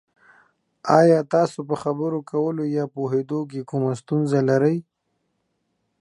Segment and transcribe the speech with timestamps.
[0.99, 4.77] ایا تاسو په خبرو کولو یا پوهیدو کې کومه ستونزه لرئ؟